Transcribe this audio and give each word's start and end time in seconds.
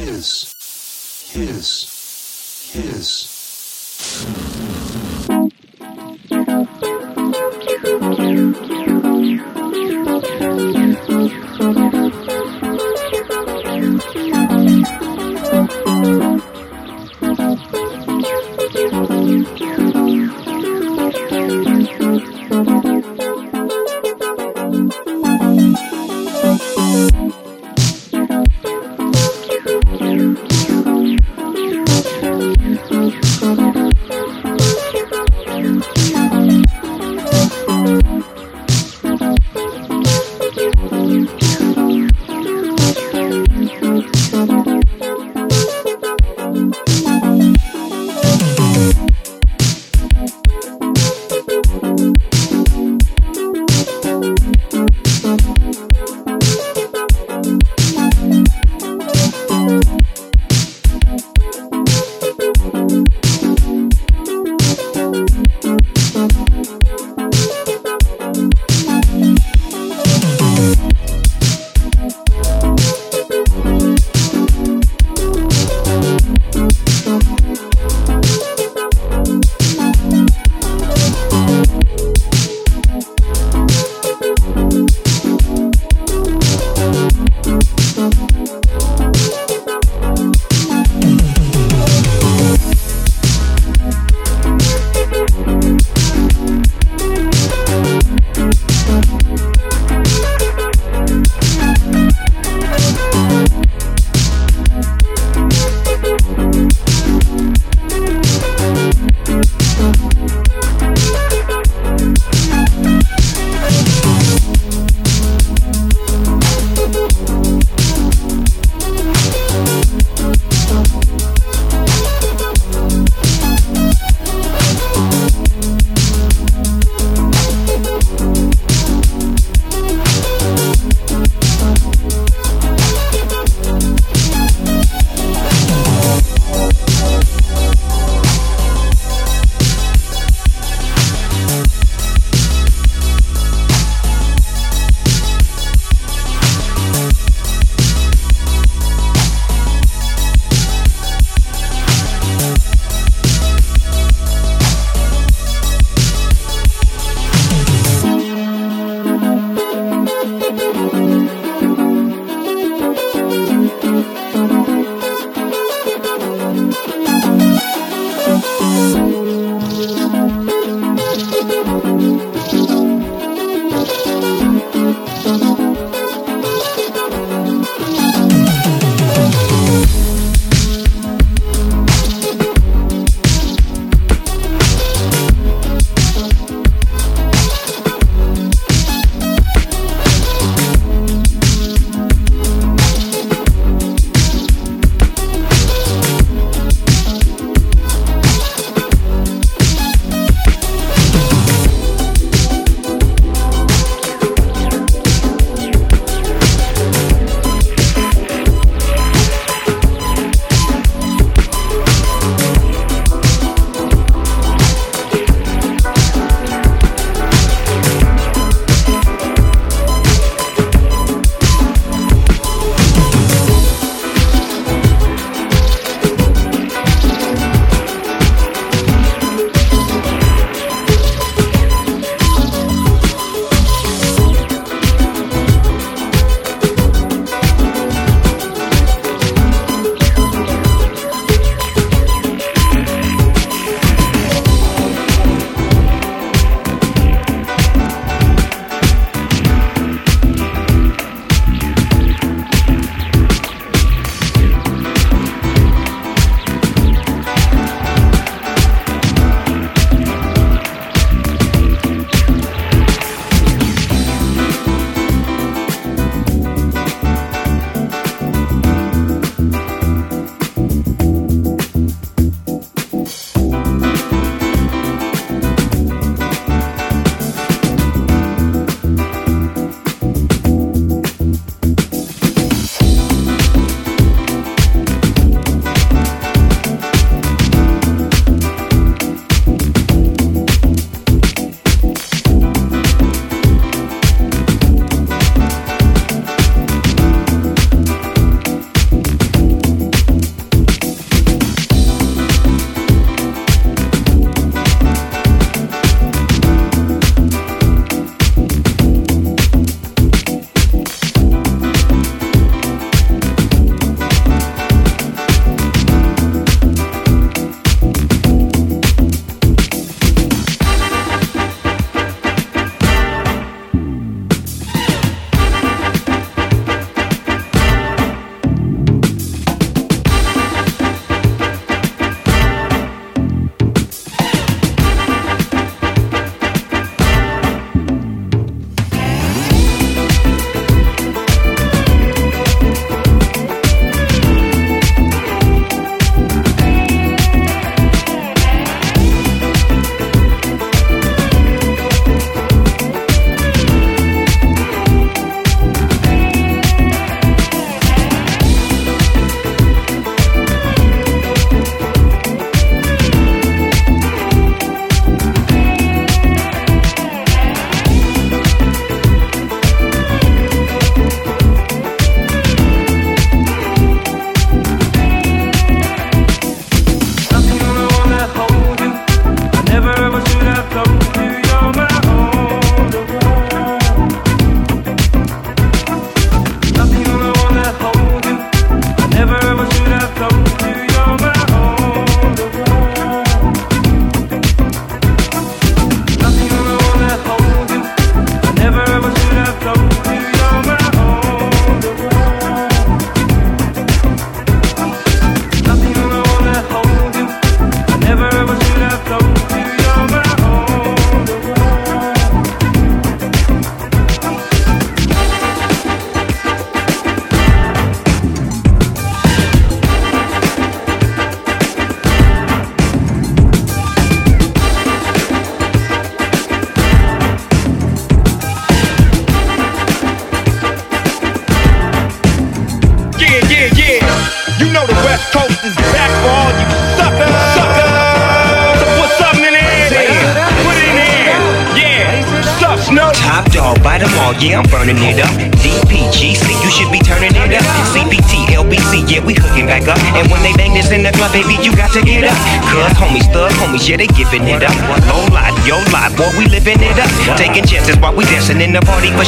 his, 0.00 0.54
his, 1.34 2.70
his. 2.72 4.69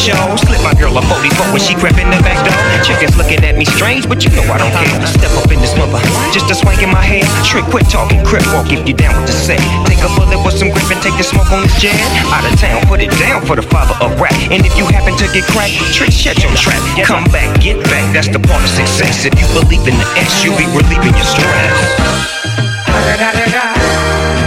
Show. 0.02 0.18
Slip 0.34 0.58
my 0.66 0.74
girl 0.74 0.98
a 0.98 1.02
44 1.06 1.54
when 1.54 1.62
she 1.62 1.78
crept 1.78 1.94
in 2.02 2.10
the 2.10 2.18
back 2.26 2.42
door. 2.42 2.58
Chickens 2.82 3.14
looking 3.14 3.38
at 3.46 3.54
me 3.54 3.62
strange, 3.62 4.10
but 4.10 4.26
you 4.26 4.34
know 4.34 4.42
I 4.50 4.58
don't 4.58 4.74
care. 4.74 4.98
Step 5.06 5.30
up 5.38 5.46
in 5.54 5.62
this 5.62 5.78
mother, 5.78 6.02
just 6.34 6.50
a 6.50 6.54
swank 6.58 6.82
in 6.82 6.90
my 6.90 7.00
head. 7.00 7.22
Trick, 7.46 7.62
quit 7.70 7.86
talking, 7.86 8.18
crip 8.26 8.42
walk 8.50 8.74
if 8.74 8.82
you 8.82 8.94
down 8.98 9.14
with 9.14 9.30
the 9.30 9.36
set. 9.36 9.62
Take 9.86 10.02
a 10.02 10.10
bullet 10.18 10.42
with 10.42 10.58
some 10.58 10.74
grip 10.74 10.90
and 10.90 10.98
take 10.98 11.14
the 11.14 11.22
smoke 11.22 11.46
on 11.54 11.62
this 11.62 11.78
jet. 11.78 11.94
Out 12.34 12.42
of 12.42 12.58
town, 12.58 12.82
put 12.90 12.98
it 12.98 13.14
down 13.22 13.46
for 13.46 13.54
the 13.54 13.62
father 13.62 13.94
of 14.02 14.18
rap. 14.18 14.34
And 14.50 14.66
if 14.66 14.74
you 14.74 14.90
happen 14.90 15.14
to 15.22 15.26
get 15.30 15.46
cracked, 15.46 15.78
trick, 15.94 16.10
shut 16.10 16.42
your 16.42 16.50
trap. 16.58 16.82
Come 17.06 17.30
back, 17.30 17.62
get 17.62 17.78
back, 17.86 18.10
that's 18.10 18.28
the 18.28 18.42
part 18.42 18.58
of 18.58 18.70
success. 18.74 19.22
If 19.22 19.38
you 19.38 19.46
believe 19.54 19.86
in 19.86 19.94
the 19.94 20.08
S, 20.18 20.42
you'll 20.42 20.58
be 20.58 20.66
relieving 20.74 21.14
your 21.14 21.28
stress. 21.30 21.78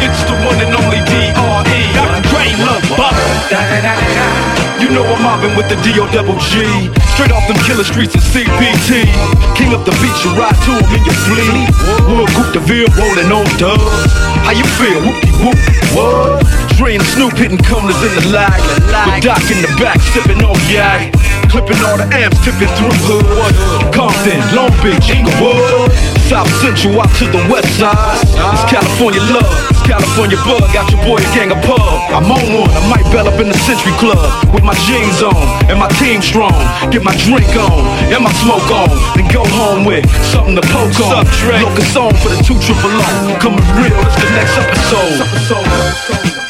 It's 0.04 0.22
the 0.28 0.36
one 0.44 0.60
and 0.60 0.75
only 0.75 1.00
D.R.E. 1.07 1.80
Dr. 1.96 2.22
Dre, 2.28 2.52
Love 2.60 2.84
Bubba. 3.00 4.55
You 4.80 4.92
know 4.92 5.07
I'm 5.07 5.22
mobbing 5.24 5.56
with 5.56 5.72
the 5.72 5.80
D.O. 5.88 6.04
double 6.12 6.36
G. 6.51 6.92
Straight 7.16 7.31
off 7.31 7.48
them 7.48 7.56
killer 7.63 7.88
streets 7.88 8.13
of 8.16 8.22
CPT. 8.22 9.07
King 9.56 9.72
up 9.72 9.88
the 9.88 9.95
beach, 10.04 10.19
you 10.27 10.36
ride 10.36 10.57
to 10.68 10.72
him 10.75 10.89
in 10.92 11.01
your 11.07 11.19
fleet. 11.24 11.72
Wood 12.12 12.27
Coupe 12.36 12.51
de 12.51 12.62
Ville 12.68 12.92
rolling 13.00 13.31
on 13.31 13.48
dubs. 13.56 14.12
How 14.44 14.51
you 14.51 14.68
feel? 14.75 15.00
Whoopie 15.00 15.31
whoop. 15.39 15.60
What? 15.95 16.44
Dre 16.75 16.95
and 16.95 17.06
Snoop 17.16 17.33
hitting 17.39 17.57
cumblers 17.57 17.95
in 18.04 18.12
the 18.19 18.36
lag. 18.36 18.60
With 19.07 19.24
Doc 19.24 19.42
in 19.48 19.63
the 19.63 19.72
back, 19.80 20.00
sipping 20.12 20.44
on 20.44 20.60
yak. 20.68 21.16
Clipping 21.48 21.80
all 21.88 21.95
the 21.95 22.07
amps, 22.12 22.38
tipping 22.44 22.68
through 22.75 22.92
hood. 23.07 23.56
Compton, 23.95 24.44
Long 24.51 24.75
Beach, 24.83 25.07
Inglewood. 25.07 26.15
South 26.25 26.50
Central 26.57 26.98
out 26.98 27.13
to 27.22 27.30
the 27.30 27.38
west 27.54 27.69
side. 27.77 28.18
It's 28.26 28.66
California 28.66 29.21
love, 29.30 29.45
it's 29.69 29.85
California 29.85 30.38
bug. 30.42 30.66
Got 30.73 30.90
your 30.90 30.97
boy 31.06 31.21
a 31.21 31.30
gang 31.38 31.54
of 31.54 31.61
pub. 31.61 31.78
I'm 32.09 32.26
on 32.26 32.42
one, 32.50 32.71
I 32.73 32.81
might 32.90 33.06
bell 33.14 33.30
up 33.30 33.40
in 33.40 33.47
the 33.47 33.57
Century 33.61 33.94
Club 34.02 34.18
with 34.50 34.64
my 34.64 34.73
jeans 34.90 35.21
on 35.21 35.38
and 35.69 35.78
my 35.78 35.88
team 36.02 36.26
strong. 36.26 36.54
Get 36.90 37.06
my 37.06 37.14
drink 37.30 37.54
on 37.54 37.85
and 38.09 38.23
my 38.26 38.33
smoke 38.42 38.66
on, 38.73 38.90
then 39.14 39.30
go 39.30 39.45
home 39.54 39.85
with 39.85 40.02
something 40.33 40.56
to 40.57 40.66
poke 40.73 40.97
on. 41.06 41.30
Look 41.61 41.78
a 41.78 41.85
song 41.94 42.14
for 42.26 42.33
the 42.33 42.42
two 42.42 42.57
triple 42.57 42.90
O. 42.90 43.38
Coming 43.38 43.61
real, 43.78 43.94
it's 44.02 44.18
the 44.18 44.30
next 44.33 44.57
episode. 44.57 46.44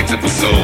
next 0.00 0.12
episode. 0.12 0.59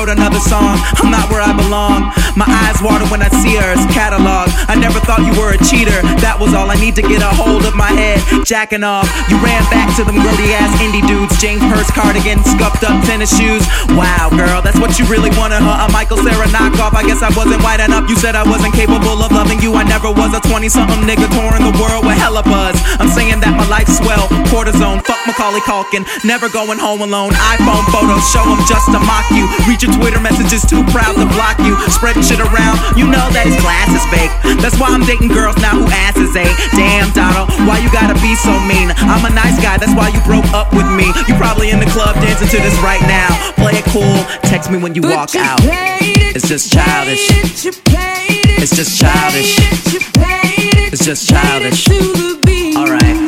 Wrote 0.00 0.08
another 0.08 0.40
song. 0.40 0.80
I'm 0.96 1.10
not 1.12 1.28
where 1.28 1.44
I 1.44 1.52
belong. 1.52 2.08
My 2.32 2.48
eyes 2.48 2.80
water 2.80 3.04
when 3.12 3.20
I 3.20 3.28
see 3.44 3.60
her. 3.60 3.68
It's 3.76 3.84
catalog. 3.92 4.48
I 4.64 4.72
never 4.72 4.96
thought 5.04 5.20
you 5.20 5.34
were 5.36 5.52
a 5.52 5.60
cheater. 5.60 6.00
Was 6.40 6.56
all 6.56 6.72
I 6.72 6.80
need 6.80 6.96
to 6.96 7.04
get 7.04 7.20
a 7.20 7.28
hold 7.28 7.68
of 7.68 7.76
my 7.76 7.92
head. 7.92 8.16
Jacking 8.48 8.80
off. 8.80 9.04
You 9.28 9.36
ran 9.44 9.60
back 9.68 9.92
to 10.00 10.08
them 10.08 10.16
grody 10.16 10.56
ass 10.56 10.72
indie 10.80 11.04
dudes. 11.04 11.36
James 11.36 11.60
Hurst 11.68 11.92
cardigan, 11.92 12.40
scuffed 12.48 12.80
up 12.80 12.96
tennis 13.04 13.28
shoes. 13.28 13.60
Wow, 13.92 14.32
girl, 14.32 14.64
that's 14.64 14.80
what 14.80 14.96
you 14.96 15.04
really 15.04 15.28
wanted, 15.36 15.60
huh? 15.60 15.84
A 15.84 15.92
Michael 15.92 16.16
Cera 16.16 16.48
knockoff. 16.48 16.96
I 16.96 17.04
guess 17.04 17.20
I 17.20 17.28
wasn't 17.36 17.60
white 17.60 17.84
enough. 17.84 18.08
You 18.08 18.16
said 18.16 18.40
I 18.40 18.48
wasn't 18.48 18.72
capable 18.72 19.20
of 19.20 19.28
loving 19.36 19.60
you. 19.60 19.76
I 19.76 19.84
never 19.84 20.08
was 20.08 20.32
a 20.32 20.40
20 20.40 20.64
something 20.72 21.04
nigga 21.04 21.28
touring 21.28 21.60
the 21.60 21.76
world 21.76 22.08
with 22.08 22.16
hella 22.16 22.40
buzz. 22.40 22.80
I'm 22.96 23.12
saying 23.12 23.44
that 23.44 23.52
my 23.52 23.68
life's 23.68 24.00
swell. 24.00 24.24
Cortisone, 24.48 25.04
fuck 25.04 25.20
Macaulay 25.28 25.60
Culkin. 25.68 26.08
Never 26.24 26.48
going 26.48 26.80
home 26.80 27.04
alone. 27.04 27.36
iPhone 27.52 27.84
photos 27.92 28.24
show 28.32 28.48
them 28.48 28.64
just 28.64 28.88
to 28.96 29.00
mock 29.04 29.28
you. 29.36 29.44
Read 29.68 29.84
your 29.84 29.92
Twitter 29.92 30.24
messages, 30.24 30.64
too 30.64 30.80
proud 30.88 31.20
to 31.20 31.28
block 31.36 31.60
you. 31.60 31.76
Spreading 31.92 32.24
shit 32.24 32.40
around, 32.40 32.80
you 32.96 33.04
know 33.04 33.28
that 33.36 33.44
his 33.44 33.60
class 33.60 33.92
is 33.92 34.04
fake. 34.08 34.32
That's 34.64 34.80
why 34.80 34.88
I'm 34.88 35.04
dating 35.04 35.36
girls 35.36 35.60
now 35.60 35.76
who 35.76 35.84
asses 35.92 36.29
ache. 36.36 36.56
Damn, 36.76 37.10
Donald, 37.12 37.50
why 37.66 37.78
you 37.78 37.90
gotta 37.92 38.14
be 38.20 38.34
so 38.34 38.52
mean? 38.66 38.90
I'm 39.10 39.24
a 39.24 39.32
nice 39.34 39.56
guy, 39.62 39.76
that's 39.78 39.94
why 39.94 40.08
you 40.08 40.20
broke 40.22 40.46
up 40.52 40.72
with 40.72 40.86
me. 40.92 41.06
You 41.28 41.34
probably 41.36 41.70
in 41.70 41.80
the 41.80 41.90
club 41.90 42.14
dancing 42.16 42.48
to 42.48 42.58
this 42.62 42.76
right 42.80 43.02
now. 43.06 43.28
Play 43.56 43.78
it 43.82 43.86
cool, 43.92 44.16
text 44.48 44.70
me 44.70 44.78
when 44.78 44.94
you 44.94 45.02
But 45.02 45.16
walk 45.16 45.34
you 45.34 45.40
out. 45.40 45.60
it, 45.62 46.36
It's 46.36 46.48
just 46.48 46.72
childish. 46.72 47.28
it, 47.30 47.66
it, 47.66 48.62
It's 48.62 48.74
just 48.76 48.98
childish. 48.98 49.58
it, 49.58 50.02
it, 50.16 50.92
It's 50.92 51.04
just 51.04 51.30
you 51.30 51.36
played 51.36 51.62
it 51.66 51.74
childish. 51.74 51.84
to 51.84 51.90
the 51.94 52.40
beat. 52.46 52.76
Alright, 52.76 53.02
alright. 53.02 53.19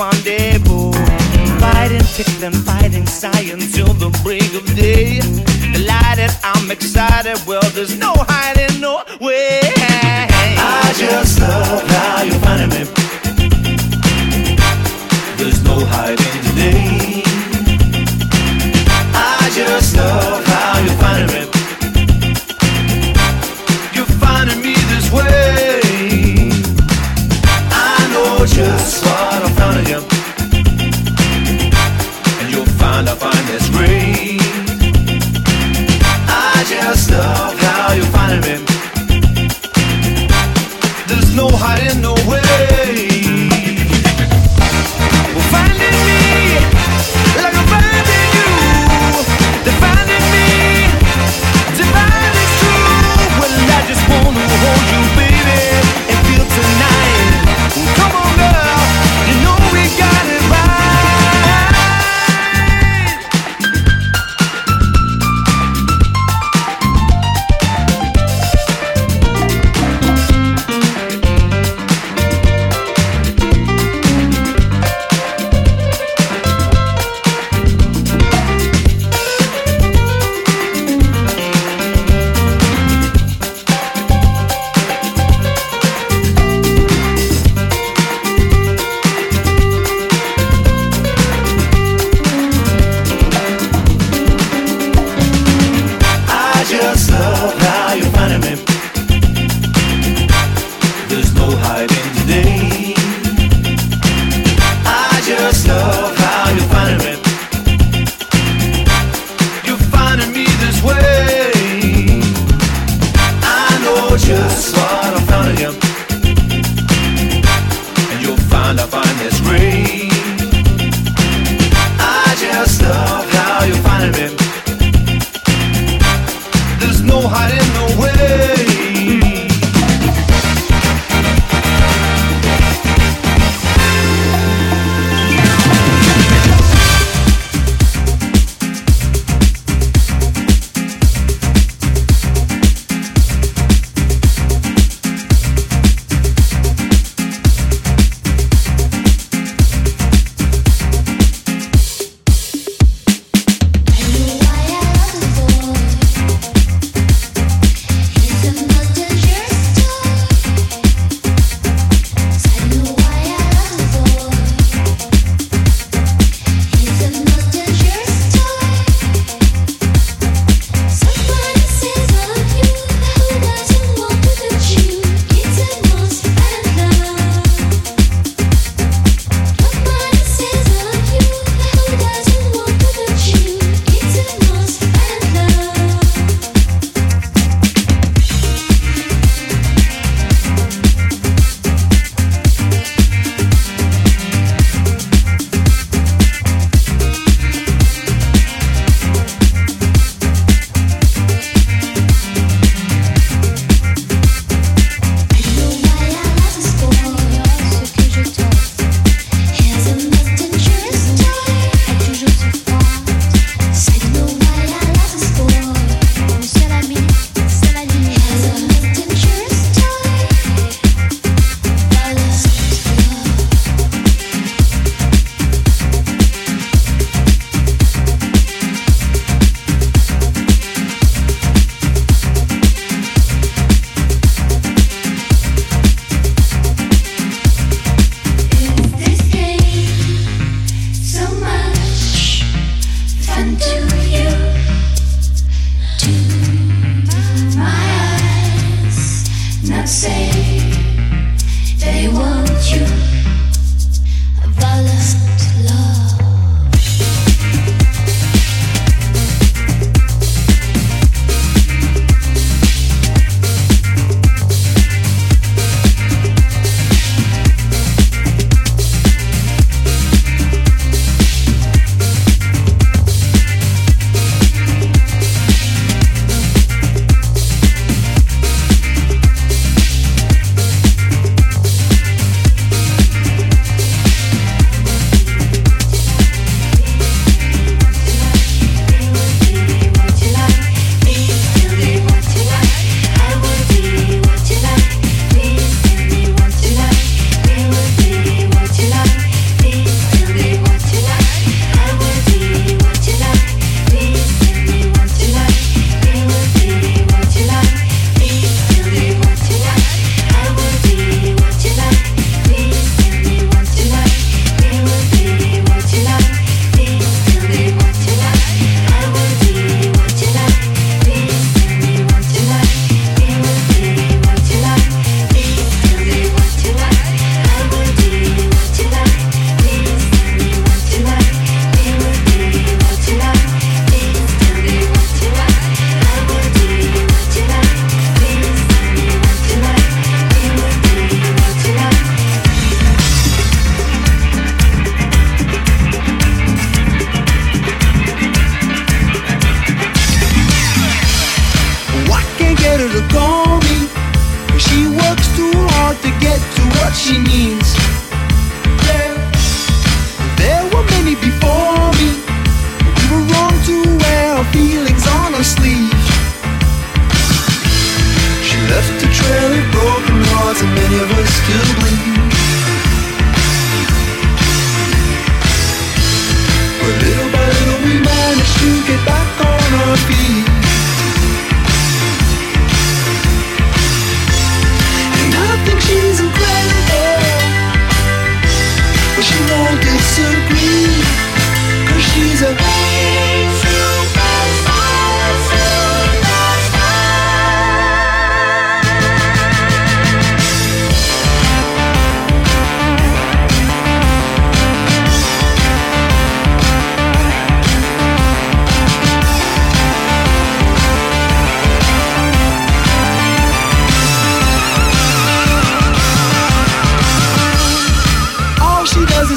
Secret 0.00 0.24
rendezvous. 0.24 0.49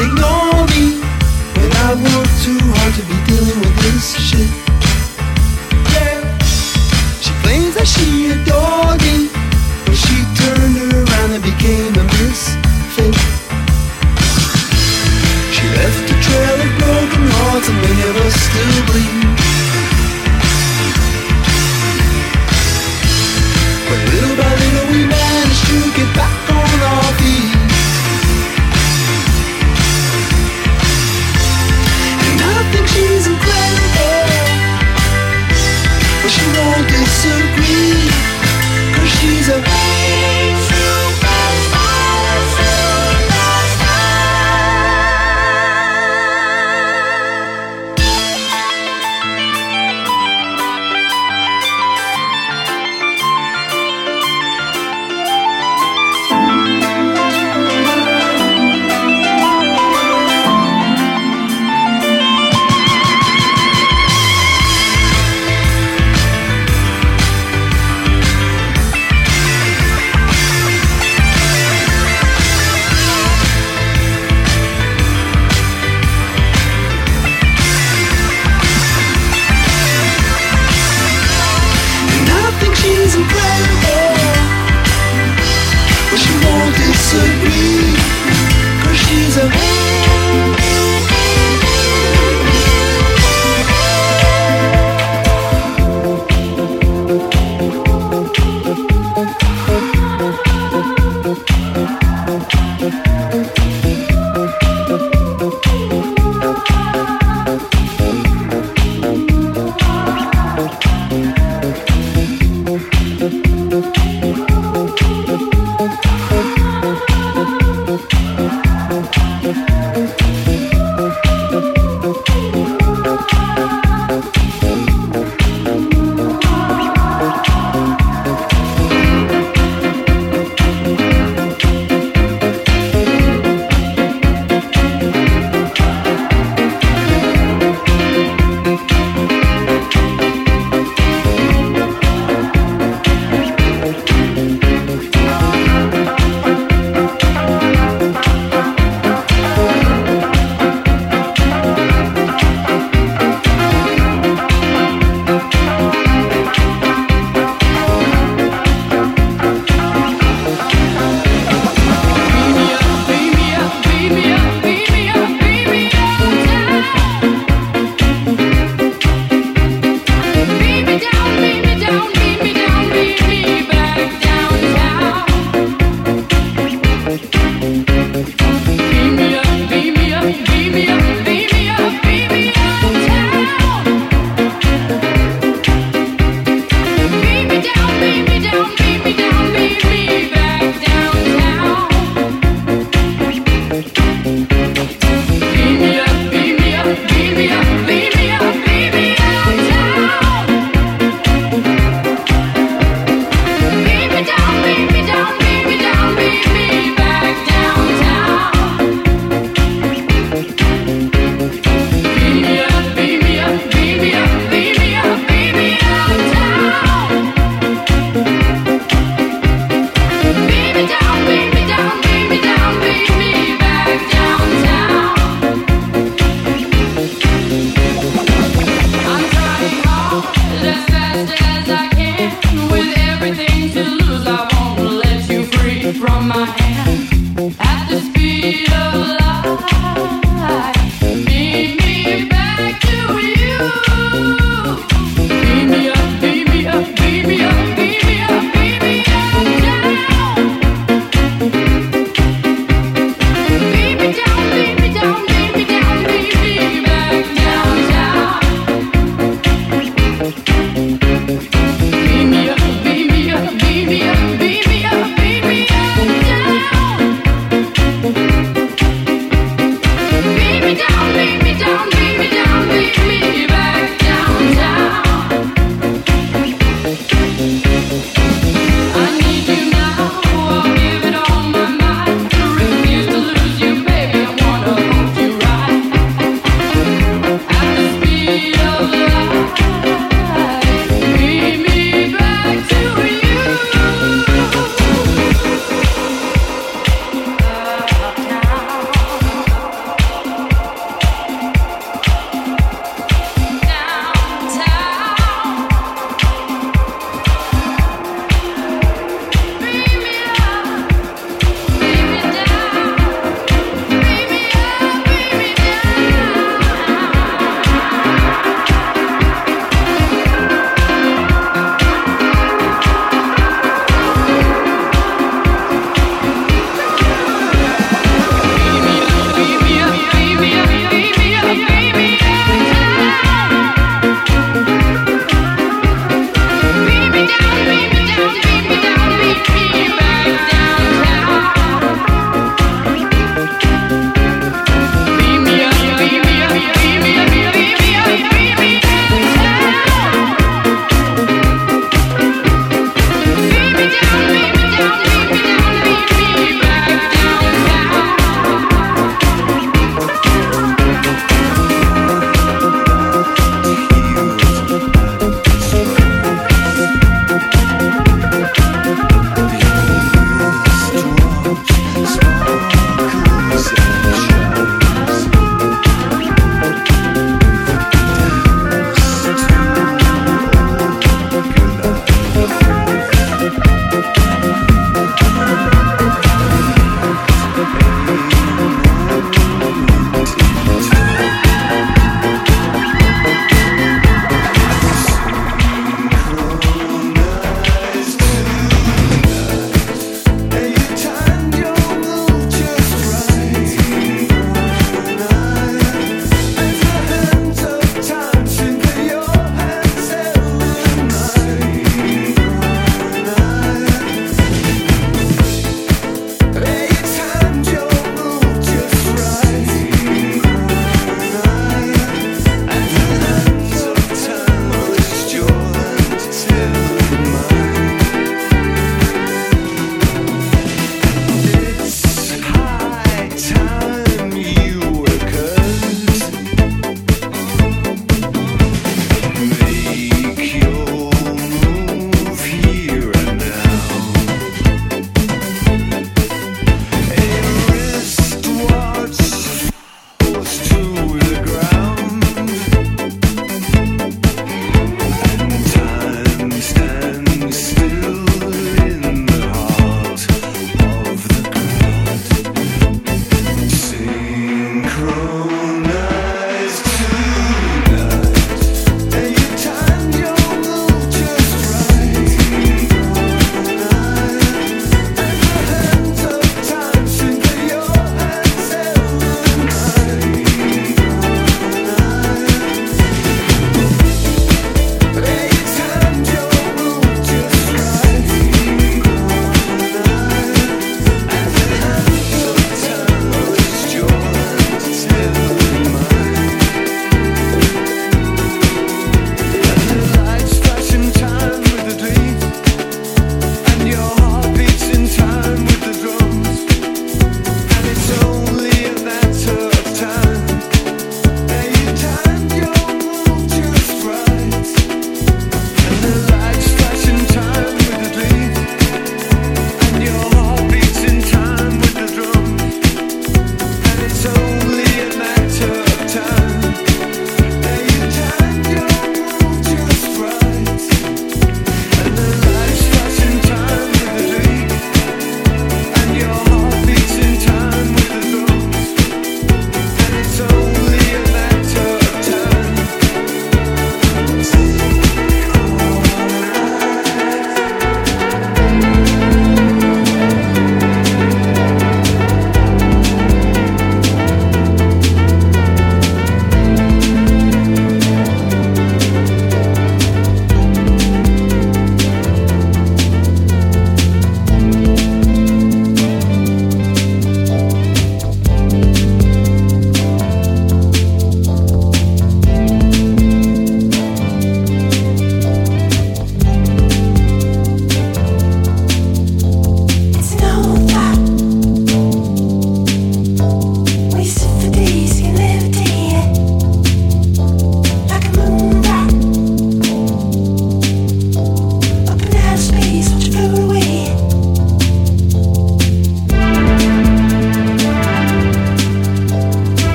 Ignore 0.00 0.66
me. 0.72 1.00
When 1.56 1.72
I 1.72 1.94
work 1.96 2.28
too 2.44 2.60
hard 2.60 2.92
to 2.96 3.02
be 3.08 3.25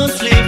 don't 0.00 0.16
sleep, 0.16 0.39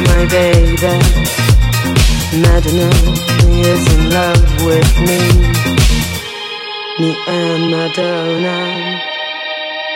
My 0.00 0.24
baby. 0.24 0.94
Madonna 2.40 2.88
is 3.60 3.82
in 3.92 4.08
love 4.08 4.64
with 4.64 4.90
me. 5.04 5.20
Me 6.98 7.14
and 7.28 7.70
Madonna. 7.70 9.02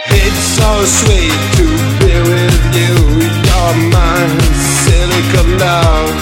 It's 0.09 0.43
so 0.59 0.85
sweet 0.85 1.41
to 1.57 1.67
be 2.01 2.13
with 2.29 2.65
you. 2.77 2.95
You're 3.47 3.77
my 3.89 4.21
silicon 4.85 5.59
love. 5.65 6.17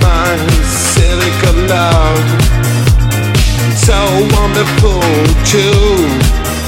My 0.00 0.36
silicon 0.64 1.68
love. 1.68 2.24
So 3.84 3.98
wonderful 4.32 5.02
to 5.52 5.64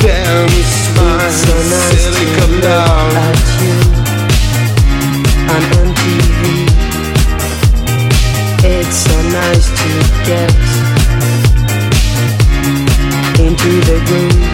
dance. 0.05 0.75
My 0.97 1.31
so 1.31 1.55
nice 1.55 2.13
silicon 2.13 2.61
love. 2.61 4.06
so 8.97 9.23
nice 9.31 9.69
to 9.69 9.89
get 10.25 10.51
into 13.39 13.71
the 13.85 14.03
groove. 14.07 14.46